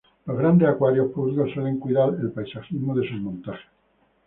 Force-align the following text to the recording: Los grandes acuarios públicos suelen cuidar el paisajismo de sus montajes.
Los 0.25 0.35
grandes 0.35 0.67
acuarios 0.67 1.11
públicos 1.11 1.51
suelen 1.53 1.77
cuidar 1.77 2.09
el 2.19 2.31
paisajismo 2.31 2.95
de 2.95 3.07
sus 3.07 3.21
montajes. 3.21 3.67